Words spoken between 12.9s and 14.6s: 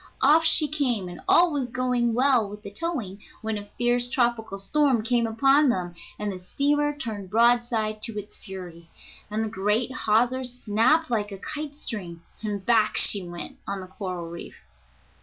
she went on a coral reef.